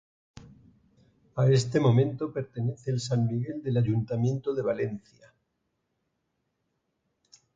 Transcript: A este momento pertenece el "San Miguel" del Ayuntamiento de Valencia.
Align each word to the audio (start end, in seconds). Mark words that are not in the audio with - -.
A 1.35 1.45
este 1.51 1.79
momento 1.79 2.33
pertenece 2.33 2.89
el 2.89 2.99
"San 2.99 3.27
Miguel" 3.27 3.61
del 3.61 3.77
Ayuntamiento 3.77 4.51
de 4.55 4.63
Valencia. 4.63 5.31